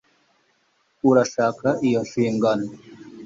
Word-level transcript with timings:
urashaka 1.09 1.67
iyo 1.87 1.99
nshingano 2.07 2.67